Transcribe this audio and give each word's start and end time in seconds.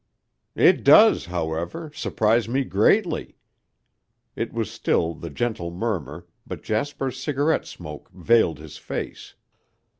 "It 0.55 0.83
does, 0.83 1.25
however, 1.27 1.91
surprise 1.93 2.49
me 2.49 2.63
greatly." 2.63 3.35
It 4.35 4.51
was 4.51 4.71
still 4.71 5.13
the 5.13 5.29
gentle 5.29 5.69
murmur, 5.69 6.25
but 6.47 6.63
Jasper's 6.63 7.21
cigarette 7.21 7.67
smoke 7.67 8.09
veiled 8.09 8.57
his 8.57 8.77
face. 8.79 9.35